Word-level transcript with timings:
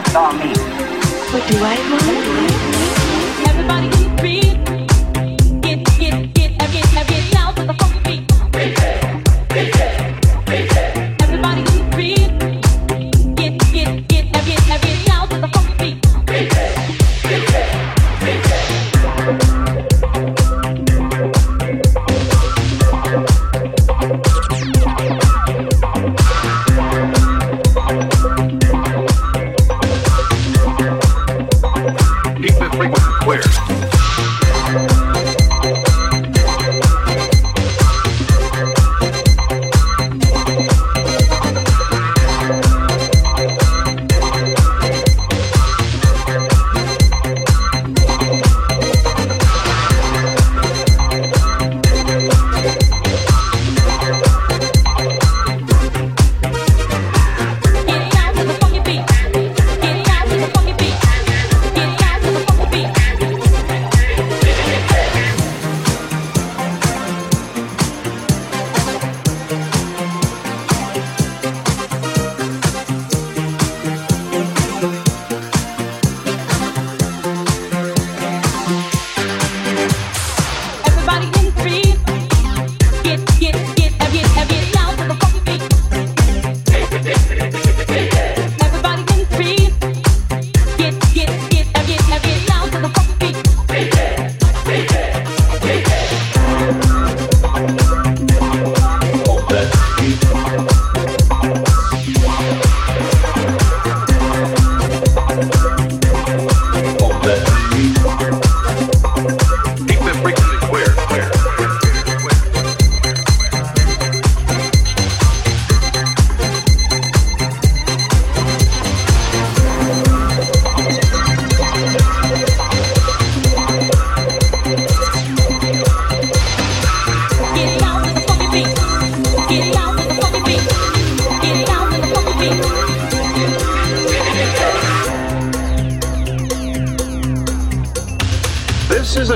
saw 0.00 0.32
me. 0.32 0.48
What 1.32 1.46
do 1.50 1.58
I 1.58 1.76
want? 1.90 2.61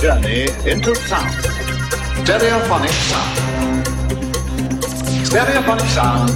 journey 0.00 0.44
into 0.64 0.94
sound. 0.94 1.34
Stereophonic 2.24 2.88
sound. 3.10 3.36
Stereophonic 5.28 5.88
sound. 5.88 6.30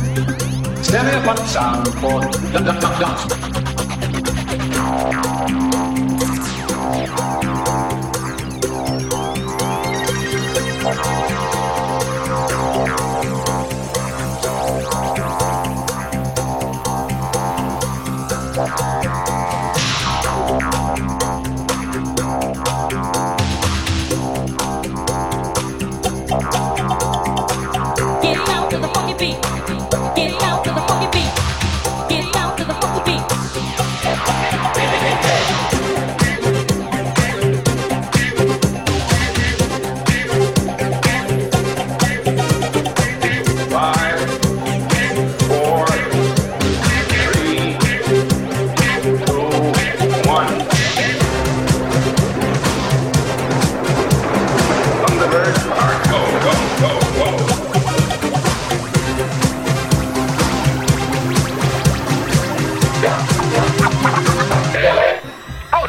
Stereophonic 0.85 1.47
sound 1.47 1.89
for 2.01 2.21
dance. 3.01 3.25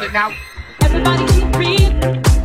it 0.06 0.12
now. 0.12 0.32
Everybody 0.82 1.26
keep 1.26 1.52
breathing. 1.52 2.35